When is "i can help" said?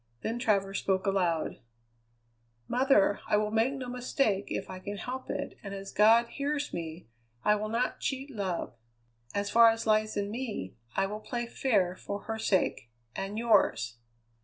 4.67-5.29